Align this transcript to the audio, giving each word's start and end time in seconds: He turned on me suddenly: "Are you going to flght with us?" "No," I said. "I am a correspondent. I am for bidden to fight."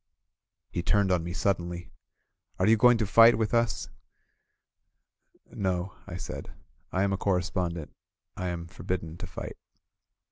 He 0.71 0.81
turned 0.81 1.11
on 1.11 1.23
me 1.23 1.31
suddenly: 1.31 1.91
"Are 2.57 2.65
you 2.65 2.75
going 2.75 2.97
to 2.97 3.05
flght 3.05 3.35
with 3.35 3.53
us?" 3.53 3.87
"No," 5.51 5.93
I 6.07 6.17
said. 6.17 6.51
"I 6.91 7.03
am 7.03 7.13
a 7.13 7.17
correspondent. 7.17 7.91
I 8.35 8.47
am 8.47 8.65
for 8.65 8.81
bidden 8.81 9.15
to 9.17 9.27
fight." 9.27 9.57